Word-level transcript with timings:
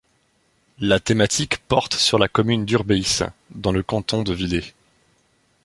La 0.79 0.99
thématique 0.99 1.59
porte 1.67 1.93
sur 1.93 2.17
la 2.17 2.27
commune 2.27 2.65
d'Urbeis 2.65 3.19
dans 3.51 3.71
le 3.71 3.83
canton 3.83 4.23
de 4.23 4.33
Villé. 4.33 4.73